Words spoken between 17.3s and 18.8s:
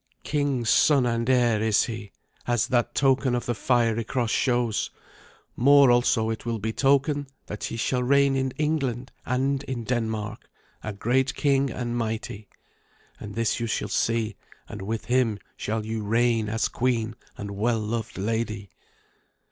and well loved lady.'